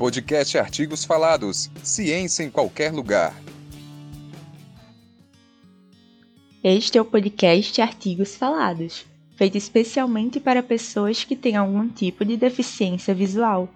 [0.00, 1.70] Podcast Artigos Falados.
[1.82, 3.34] Ciência em qualquer lugar.
[6.64, 9.04] Este é o podcast Artigos Falados,
[9.36, 13.68] feito especialmente para pessoas que têm algum tipo de deficiência visual.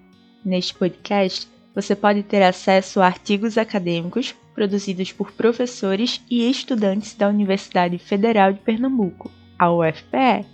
[0.42, 7.28] Neste podcast, você pode ter acesso a artigos acadêmicos produzidos por professores e estudantes da
[7.28, 10.46] Universidade Federal de Pernambuco, a UFPE.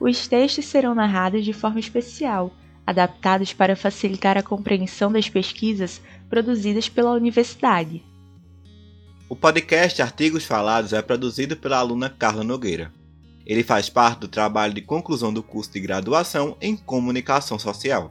[0.00, 2.52] Os textos serão narrados de forma especial,
[2.88, 8.02] adaptados para facilitar a compreensão das pesquisas produzidas pela universidade.
[9.28, 12.90] O podcast Artigos Falados é produzido pela aluna Carla Nogueira.
[13.44, 18.10] Ele faz parte do trabalho de conclusão do curso de graduação em Comunicação Social.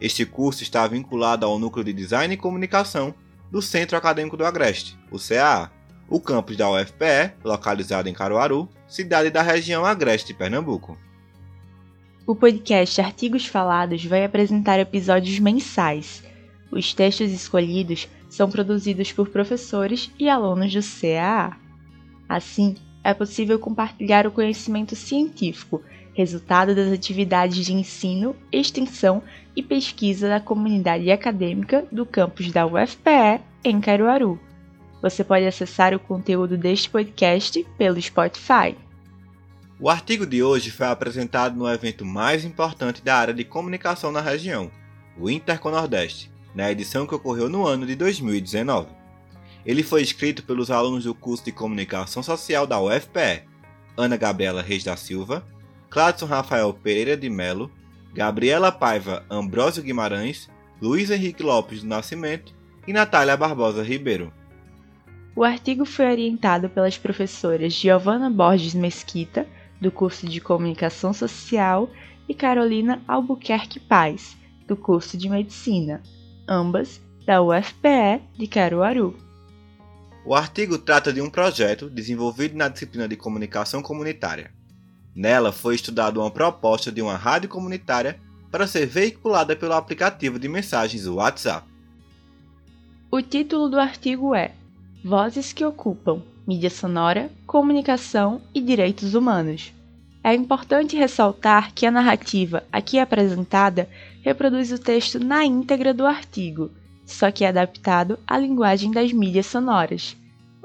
[0.00, 3.12] Este curso está vinculado ao Núcleo de Design e Comunicação
[3.50, 5.72] do Centro Acadêmico do Agreste, o CAA,
[6.08, 10.96] o campus da UFPE, localizado em Caruaru, cidade da região Agreste de Pernambuco.
[12.26, 16.24] O podcast Artigos Falados vai apresentar episódios mensais.
[16.72, 21.54] Os textos escolhidos são produzidos por professores e alunos do CAA.
[22.26, 25.82] Assim, é possível compartilhar o conhecimento científico,
[26.14, 29.22] resultado das atividades de ensino, extensão
[29.54, 34.40] e pesquisa da comunidade acadêmica do campus da UFPE em Caruaru.
[35.02, 38.74] Você pode acessar o conteúdo deste podcast pelo Spotify.
[39.80, 44.20] O artigo de hoje foi apresentado no evento mais importante da área de comunicação na
[44.20, 44.70] região,
[45.18, 48.88] o Interconordeste, na edição que ocorreu no ano de 2019.
[49.66, 53.42] Ele foi escrito pelos alunos do curso de Comunicação Social da UFPE,
[53.96, 55.44] Ana Gabriela Reis da Silva,
[55.90, 57.68] Cladson Rafael Pereira de Melo,
[58.14, 60.48] Gabriela Paiva Ambrósio Guimarães,
[60.80, 62.54] Luiz Henrique Lopes do Nascimento
[62.86, 64.32] e Natália Barbosa Ribeiro.
[65.34, 69.48] O artigo foi orientado pelas professoras Giovana Borges Mesquita,
[69.80, 71.90] do curso de Comunicação Social,
[72.28, 74.36] e Carolina Albuquerque Paz,
[74.66, 76.02] do curso de Medicina,
[76.48, 79.16] ambas da UFPE de Caruaru.
[80.24, 84.50] O artigo trata de um projeto desenvolvido na disciplina de Comunicação Comunitária.
[85.14, 88.18] Nela foi estudada uma proposta de uma rádio comunitária
[88.50, 91.68] para ser veiculada pelo aplicativo de mensagens WhatsApp.
[93.10, 94.54] O título do artigo é
[95.04, 99.72] Vozes que ocupam mídia sonora, comunicação e direitos humanos.
[100.22, 103.88] É importante ressaltar que a narrativa aqui apresentada
[104.22, 106.70] reproduz o texto na íntegra do artigo,
[107.04, 110.16] só que é adaptado à linguagem das mídias sonoras.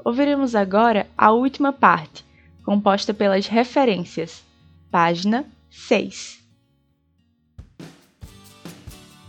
[0.04, 2.24] Ouviremos agora a última parte,
[2.64, 4.42] composta pelas referências.
[4.90, 6.40] Página 6.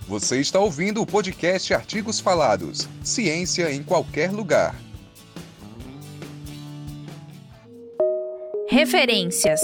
[0.07, 2.87] Você está ouvindo o podcast Artigos Falados.
[3.03, 4.75] Ciência em qualquer lugar.
[8.71, 9.61] Referências.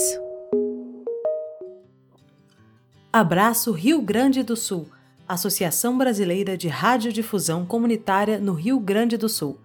[3.11, 4.89] Abraço Rio Grande do Sul,
[5.25, 9.57] Associação Brasileira de Radiodifusão Comunitária no Rio Grande do Sul.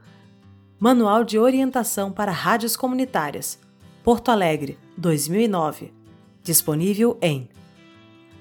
[0.78, 3.58] Manual de Orientação para Rádios Comunitárias,
[4.04, 5.92] Porto Alegre, 2009.
[6.44, 7.48] Disponível em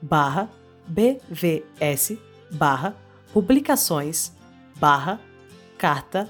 [0.00, 0.48] barra
[0.86, 2.16] bvs
[2.50, 2.96] barra
[3.32, 4.32] publicações
[4.76, 5.20] barra
[5.78, 6.28] carta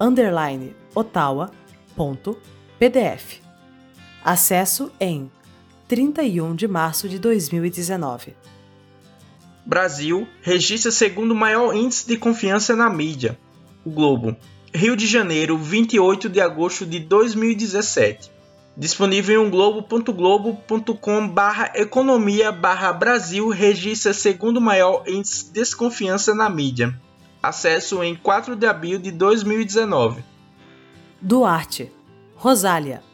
[0.00, 1.50] underline ottawa.pdf
[4.24, 5.30] Acesso em
[5.88, 8.34] 31 de março de 2019.
[9.64, 13.38] Brasil registra segundo maior índice de confiança na mídia.
[13.84, 14.36] O Globo.
[14.74, 18.30] Rio de Janeiro, 28 de agosto de 2017.
[18.76, 26.94] Disponível em globo.globo.com barra economia barra Brasil registra segundo maior índice de desconfiança na mídia.
[27.42, 30.22] Acesso em 4 de abril de 2019.
[31.20, 31.90] Duarte.
[32.36, 33.09] Rosália.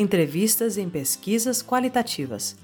[0.00, 2.56] Entrevistas em pesquisas qualitativas.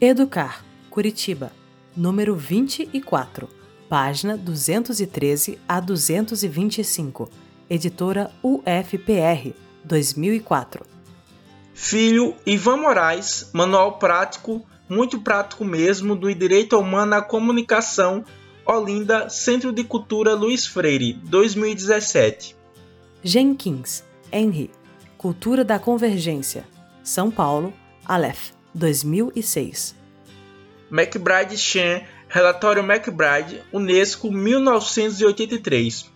[0.00, 1.52] Educar, Curitiba,
[1.96, 3.48] número 24.
[3.88, 7.30] página 213 a 225,
[7.70, 9.54] editora UFPR,
[9.84, 10.84] 2004.
[11.72, 18.24] Filho Ivan Moraes, Manual Prático, muito prático mesmo, do Direito Humano à Comunicação,
[18.66, 22.56] Olinda, Centro de Cultura Luiz Freire, 2017.
[23.22, 24.02] Jenkins,
[24.32, 24.68] Henry,
[25.20, 26.66] Cultura da Convergência,
[27.04, 27.74] São Paulo,
[28.06, 29.94] Aleph, 2006.
[30.90, 36.10] McBride Chen, Relatório McBride, Unesco, 1983.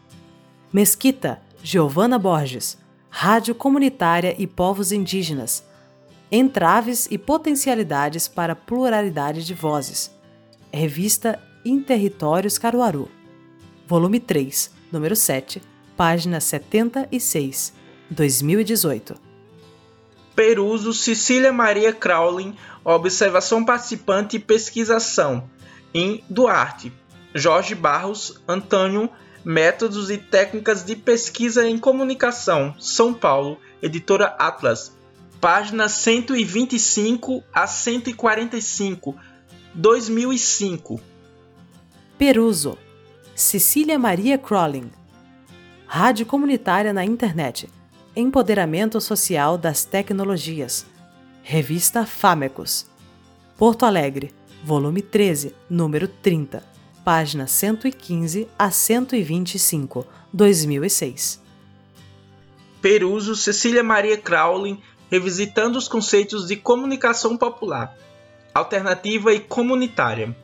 [0.72, 2.78] Mesquita, Giovana Borges,
[3.10, 5.62] Rádio Comunitária e Povos Indígenas,
[6.32, 10.10] Entraves e Potencialidades para Pluralidade de Vozes,
[10.72, 13.10] Revista Interritórios Caruaru,
[13.86, 15.60] Volume 3, número 7,
[15.94, 17.83] página 76,
[18.14, 19.14] 2018.
[20.34, 25.48] Peruso Cecília Maria Crowlin, Observação Participante e Pesquisação,
[25.92, 26.92] em Duarte.
[27.34, 29.10] Jorge Barros, Antônio,
[29.44, 34.96] Métodos e Técnicas de Pesquisa em Comunicação, São Paulo, Editora Atlas,
[35.40, 39.16] páginas 125 a 145,
[39.74, 41.00] 2005.
[42.16, 42.78] Peruso,
[43.34, 44.90] Cecília Maria Crowlin,
[45.86, 47.68] Rádio Comunitária na Internet,
[48.16, 50.86] Empoderamento Social das Tecnologias,
[51.42, 52.86] Revista Famecos,
[53.58, 54.32] Porto Alegre,
[54.62, 56.62] volume 13, número 30,
[57.04, 61.42] página 115 a 125, 2006.
[62.80, 67.98] Peruso Cecília Maria Crowlin, revisitando os conceitos de comunicação popular,
[68.54, 70.36] alternativa e comunitária.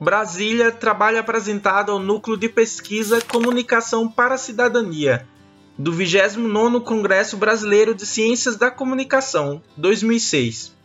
[0.00, 5.26] Brasília, trabalho apresentado ao Núcleo de Pesquisa Comunicação para a Cidadania,
[5.78, 10.76] do 29º Congresso Brasileiro de Ciências da Comunicação, 2006.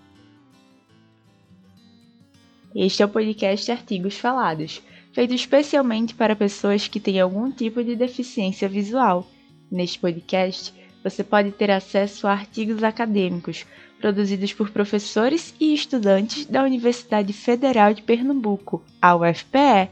[2.75, 7.95] Este é o podcast Artigos Falados, feito especialmente para pessoas que têm algum tipo de
[7.95, 9.27] deficiência visual.
[9.71, 10.71] Neste podcast,
[11.03, 13.65] você pode ter acesso a artigos acadêmicos
[13.99, 19.89] produzidos por professores e estudantes da Universidade Federal de Pernambuco, a UFPE.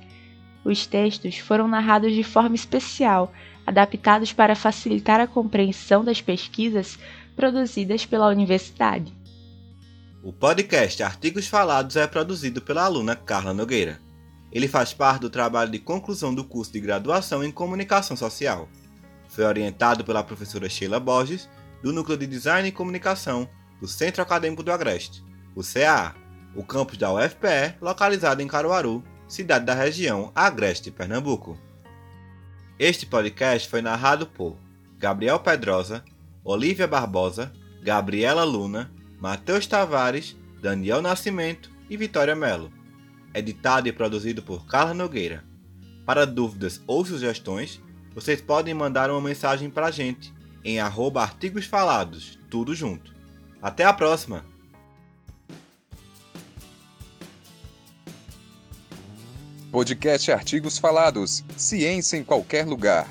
[0.63, 3.33] Os textos foram narrados de forma especial,
[3.71, 6.99] adaptados para facilitar a compreensão das pesquisas
[7.35, 9.11] produzidas pela universidade.
[10.23, 13.99] O podcast Artigos Falados é produzido pela aluna Carla Nogueira.
[14.51, 18.69] Ele faz parte do trabalho de conclusão do curso de graduação em Comunicação Social.
[19.29, 21.49] Foi orientado pela professora Sheila Borges,
[21.81, 25.23] do Núcleo de Design e Comunicação do Centro Acadêmico do Agreste,
[25.55, 26.13] o CAA,
[26.55, 31.57] o campus da UFPE, localizado em Caruaru, cidade da região Agreste, Pernambuco.
[32.83, 34.57] Este podcast foi narrado por
[34.97, 36.03] Gabriel Pedrosa,
[36.43, 42.73] Olivia Barbosa, Gabriela Luna, Matheus Tavares, Daniel Nascimento e Vitória Melo.
[43.35, 45.43] Editado e produzido por Carla Nogueira.
[46.07, 47.79] Para dúvidas ou sugestões,
[48.15, 50.33] vocês podem mandar uma mensagem para a gente
[50.63, 53.13] em arroba artigos falados, tudo junto.
[53.61, 54.43] Até a próxima!
[59.71, 61.45] Podcast Artigos Falados.
[61.55, 63.07] Ciência em qualquer lugar.